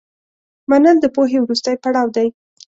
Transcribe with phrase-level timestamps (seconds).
[0.69, 2.27] منل د پوهې وروستی پړاو دی.